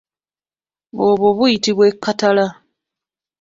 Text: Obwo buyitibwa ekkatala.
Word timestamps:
Obwo 1.07 1.27
buyitibwa 1.37 1.83
ekkatala. 1.91 2.45